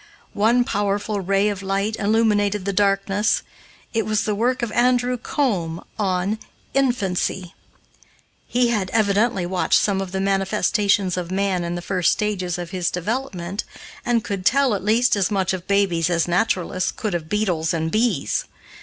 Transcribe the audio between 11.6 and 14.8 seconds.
in the first stages of his development, and could tell,